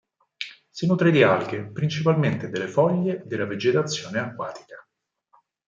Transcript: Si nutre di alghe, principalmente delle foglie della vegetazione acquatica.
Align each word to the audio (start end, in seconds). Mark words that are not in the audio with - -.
Si 0.67 0.87
nutre 0.87 1.11
di 1.11 1.21
alghe, 1.21 1.63
principalmente 1.69 2.49
delle 2.49 2.67
foglie 2.67 3.21
della 3.23 3.45
vegetazione 3.45 4.17
acquatica. 4.17 4.83